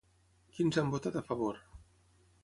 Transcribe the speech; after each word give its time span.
Quins 0.53 0.79
han 0.81 0.87
votat 0.95 1.19
a 1.21 1.23
favor? 1.27 1.59